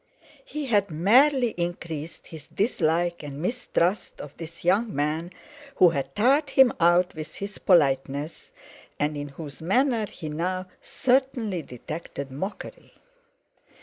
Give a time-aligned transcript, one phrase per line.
[0.43, 5.29] He had merely increased his dislike and mistrust of this young man,
[5.75, 8.51] who had tired him out with his politeness,
[8.99, 12.95] and in whose manner he now certainly detected mockery.